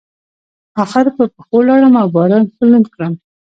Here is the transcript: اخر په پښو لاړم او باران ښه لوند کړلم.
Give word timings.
اخر 0.83 1.05
په 1.15 1.23
پښو 1.33 1.59
لاړم 1.67 1.93
او 2.01 2.07
باران 2.15 2.43
ښه 2.53 2.61
لوند 2.69 2.87
کړلم. 2.93 3.13